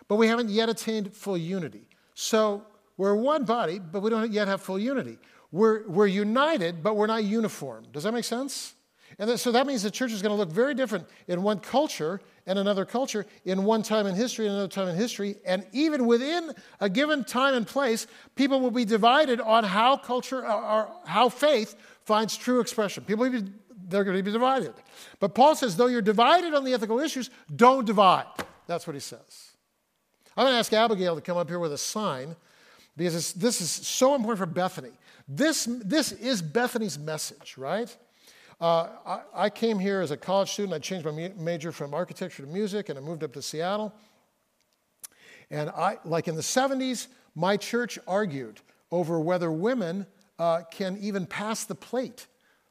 [0.07, 1.89] But we haven't yet attained full unity.
[2.15, 2.65] So
[2.97, 5.19] we're one body, but we don't yet have full unity.
[5.51, 7.87] We're, we're united, but we're not uniform.
[7.93, 8.75] Does that make sense?
[9.19, 12.21] And so that means the church is going to look very different in one culture
[12.47, 15.37] and another culture, in one time in history and another time in history.
[15.47, 20.45] And even within a given time and place, people will be divided on how culture
[20.45, 23.05] or how faith finds true expression.
[23.05, 23.45] People, be,
[23.89, 24.75] they're going to be divided.
[25.21, 28.27] But Paul says, though you're divided on the ethical issues, don't divide.
[28.67, 29.53] That's what he says.
[30.37, 32.35] I'm going to ask Abigail to come up here with a sign
[32.97, 34.93] because this is so important for Bethany.
[35.29, 37.95] This, this is Bethany's message, right?
[38.61, 40.75] Uh, I, I, came here as a college student.
[40.75, 43.93] I changed my major from architecture to music, and I moved up to Seattle.
[45.51, 50.07] And I, like in the 70s, my church argued over whether women
[50.39, 52.27] uh, can even pass the plate.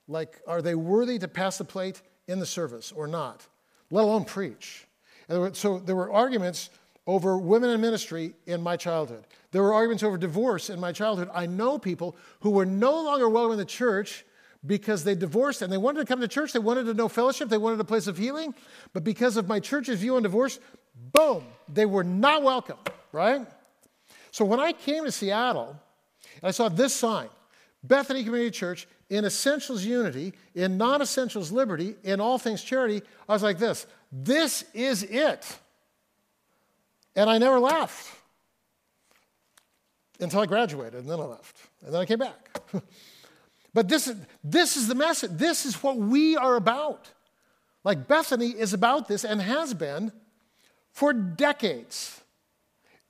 [0.08, 3.46] Like, are they worthy to pass the plate in the service or not,
[3.92, 4.88] let alone preach?
[5.28, 6.70] And so there were arguments
[7.06, 9.26] over women in ministry in my childhood.
[9.52, 11.30] There were arguments over divorce in my childhood.
[11.34, 14.26] I know people who were no longer welcome in the church
[14.66, 16.54] because they divorced and they wanted to come to church.
[16.54, 17.50] They wanted to know fellowship.
[17.50, 18.56] They wanted a place of healing.
[18.94, 20.60] But because of my church's view on divorce,
[21.12, 22.78] boom, they were not welcome,
[23.12, 23.46] right?
[24.32, 25.78] So when I came to Seattle,
[26.42, 27.28] I saw this sign
[27.84, 33.02] Bethany Community Church in essentials unity, in non essentials liberty, in all things charity.
[33.28, 35.60] I was like this this is it.
[37.16, 38.12] And I never left
[40.20, 41.58] until I graduated, and then I left.
[41.84, 42.60] And then I came back.
[43.74, 45.32] But this is, this is the message.
[45.34, 47.10] This is what we are about.
[47.84, 50.12] Like Bethany is about this and has been
[50.92, 52.22] for decades.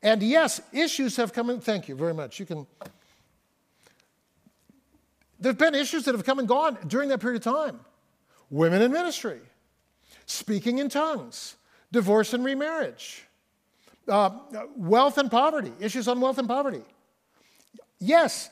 [0.02, 1.60] And yes, issues have come in.
[1.60, 2.40] Thank you very much.
[2.40, 2.66] You can.
[5.40, 7.80] There have been issues that have come and gone during that period of time
[8.50, 9.40] women in ministry,
[10.26, 11.56] speaking in tongues,
[11.92, 13.26] divorce and remarriage,
[14.08, 14.30] uh,
[14.76, 16.82] wealth and poverty, issues on wealth and poverty.
[18.00, 18.50] Yes,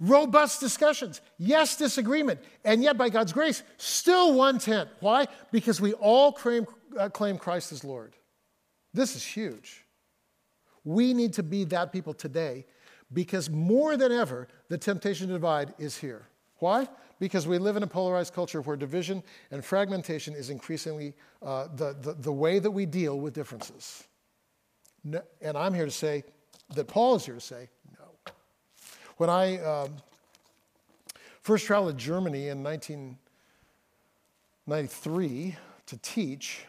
[0.00, 1.20] Robust discussions.
[1.38, 2.40] Yes, disagreement.
[2.64, 4.88] And yet, by God's grace, still one tent.
[5.00, 5.26] Why?
[5.50, 8.14] Because we all claim, uh, claim Christ as Lord.
[8.94, 9.84] This is huge.
[10.84, 12.64] We need to be that people today
[13.12, 16.26] because more than ever, the temptation to divide is here.
[16.58, 16.88] Why?
[17.18, 21.96] Because we live in a polarized culture where division and fragmentation is increasingly uh, the,
[22.00, 24.04] the, the way that we deal with differences.
[25.04, 26.24] No, and I'm here to say
[26.74, 28.04] that Paul is here to say no.
[29.16, 29.90] when I um,
[31.42, 35.56] first traveled to Germany in 1993
[35.86, 36.64] to teach,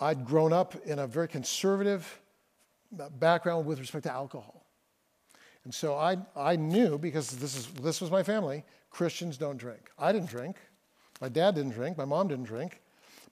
[0.00, 2.20] I'd grown up in a very conservative
[3.18, 4.64] background with respect to alcohol.
[5.64, 9.90] And so I, I knew, because this, is, this was my family, Christians don't drink.
[9.98, 10.56] I didn't drink.
[11.20, 11.96] My dad didn't drink.
[11.96, 12.80] My mom didn't drink.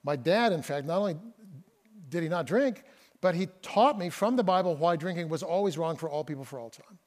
[0.03, 1.15] My dad, in fact, not only
[2.13, 2.83] did he not drink,
[3.19, 6.45] but he taught me from the Bible why drinking was always wrong for all people
[6.45, 6.99] for all time.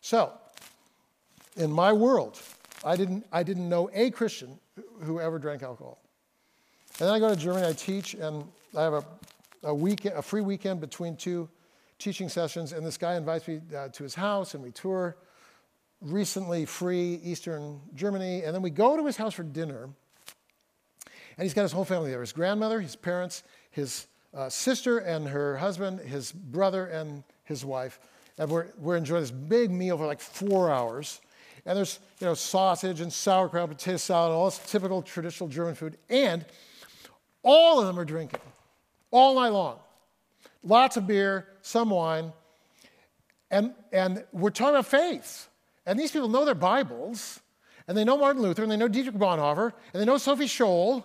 [0.00, 0.32] So,
[1.56, 2.40] in my world,
[2.84, 4.58] I didn't, I didn't know a Christian
[5.02, 5.98] who ever drank alcohol.
[6.98, 8.44] And then I go to Germany, I teach, and
[8.76, 9.04] I have a,
[9.64, 11.48] a, weekend, a free weekend between two
[11.98, 15.16] teaching sessions, and this guy invites me uh, to his house, and we tour
[16.00, 19.88] recently free Eastern Germany, and then we go to his house for dinner,
[21.36, 25.28] and he's got his whole family there his grandmother, his parents, his uh, sister and
[25.28, 27.98] her husband, his brother and his wife.
[28.38, 31.20] And we're, we're enjoying this big meal for like four hours.
[31.64, 35.96] And there's you know, sausage and sauerkraut, potato salad, all this typical traditional German food.
[36.08, 36.44] And
[37.42, 38.40] all of them are drinking
[39.10, 39.78] all night long.
[40.62, 42.32] Lots of beer, some wine.
[43.50, 45.48] And, and we're talking about faith.
[45.86, 47.40] And these people know their Bibles.
[47.88, 51.04] and they know Martin Luther, and they know Dietrich Bonhoeffer, and they know Sophie Scholl,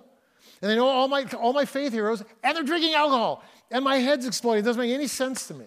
[0.62, 3.44] and they know all my, all my faith heroes, and they're drinking alcohol.
[3.72, 4.64] And my head's exploding.
[4.64, 5.66] It doesn't make any sense to me.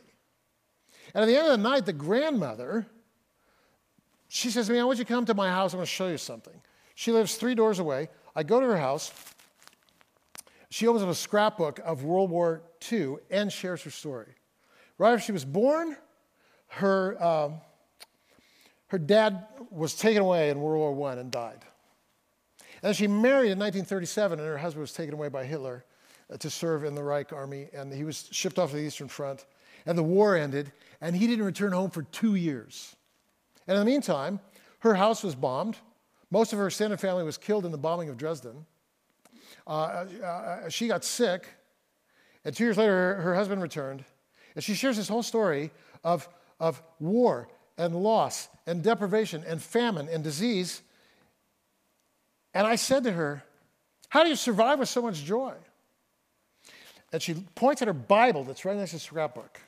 [1.14, 2.86] And at the end of the night, the grandmother,
[4.28, 5.74] she says to me, I want you to come to my house.
[5.74, 6.54] I want to show you something.
[6.94, 8.08] She lives three doors away.
[8.36, 9.12] I go to her house.
[10.70, 14.34] She opens up a scrapbook of World War II and shares her story.
[14.98, 15.96] Right after she was born,
[16.68, 17.60] her, um,
[18.88, 21.64] her dad was taken away in World War I and died.
[22.84, 25.86] And she married in 1937, and her husband was taken away by Hitler
[26.30, 29.08] uh, to serve in the Reich army, and he was shipped off to the Eastern
[29.08, 29.46] Front.
[29.86, 30.70] And the war ended,
[31.00, 32.94] and he didn't return home for two years.
[33.66, 34.38] And in the meantime,
[34.80, 35.78] her house was bombed.
[36.30, 38.66] Most of her extended family was killed in the bombing of Dresden.
[39.66, 41.48] Uh, uh, uh, she got sick,
[42.44, 44.04] and two years later, her, her husband returned.
[44.54, 45.70] And she shares this whole story
[46.04, 46.28] of,
[46.60, 50.82] of war and loss and deprivation and famine and disease.
[52.54, 53.42] And I said to her,
[54.08, 55.54] How do you survive with so much joy?
[57.12, 59.60] And she points at her Bible that's right next to the scrapbook.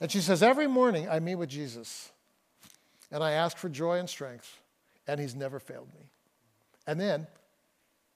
[0.00, 2.10] And she says, Every morning I meet with Jesus
[3.10, 4.58] and I ask for joy and strength,
[5.06, 6.06] and he's never failed me.
[6.86, 7.26] And then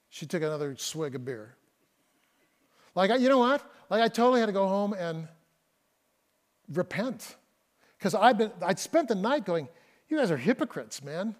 [0.09, 1.55] she took another swig of beer.
[2.95, 3.61] Like, you know what?
[3.91, 5.27] Like, I totally had to go home and
[6.73, 7.35] repent.
[7.97, 9.67] Because I'd, I'd spent the night going,
[10.09, 11.35] You guys are hypocrites, man.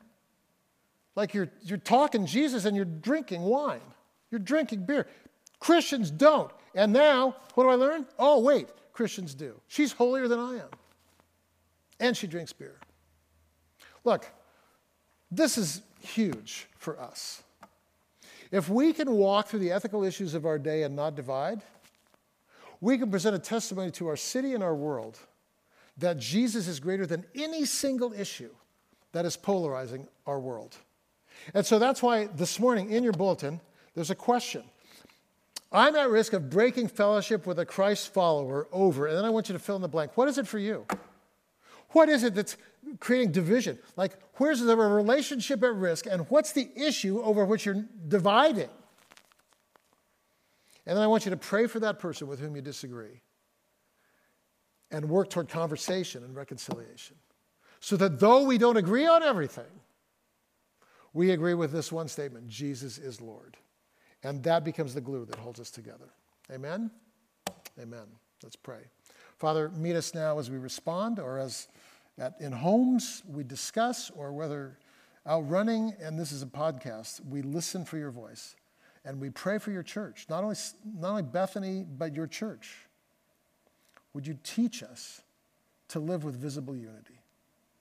[1.18, 3.82] Like, you're, you're talking Jesus and you're drinking wine,
[4.30, 5.08] you're drinking beer.
[5.60, 6.52] Christians don't.
[6.76, 8.06] And now, what do I learn?
[8.20, 9.60] Oh, wait, Christians do.
[9.68, 10.70] She's holier than I am.
[12.00, 12.76] And she drinks beer.
[14.04, 14.32] Look,
[15.32, 17.42] this is huge for us.
[18.52, 21.64] If we can walk through the ethical issues of our day and not divide,
[22.80, 25.18] we can present a testimony to our city and our world
[25.98, 28.52] that Jesus is greater than any single issue
[29.14, 30.78] that is polarizing our world.
[31.54, 33.62] And so that's why this morning in your bulletin,
[33.96, 34.64] there's a question.
[35.72, 39.50] I'm at risk of breaking fellowship with a Christ follower over, and then I want
[39.50, 40.16] you to fill in the blank.
[40.16, 40.86] What is it for you?
[41.90, 42.58] What is it that's
[43.00, 43.78] creating division?
[43.96, 48.70] Like, where's the relationship at risk, and what's the issue over which you're dividing?
[50.86, 53.22] And then I want you to pray for that person with whom you disagree
[54.90, 57.18] and work toward conversation and reconciliation.
[57.82, 59.66] So that though we don't agree on everything,
[61.18, 63.58] we agree with this one statement Jesus is Lord.
[64.22, 66.10] And that becomes the glue that holds us together.
[66.52, 66.92] Amen?
[67.82, 68.06] Amen.
[68.44, 68.82] Let's pray.
[69.40, 71.70] Father, meet us now as we respond or as
[72.20, 74.78] at, in homes we discuss, or whether
[75.26, 78.56] out running, and this is a podcast, we listen for your voice
[79.04, 80.56] and we pray for your church, not only,
[81.00, 82.76] not only Bethany, but your church.
[84.14, 85.22] Would you teach us
[85.90, 87.22] to live with visible unity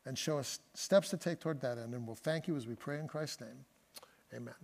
[0.06, 1.92] and show us steps to take toward that end?
[1.94, 3.64] And we'll thank you as we pray in Christ's name.
[4.34, 4.54] Amen.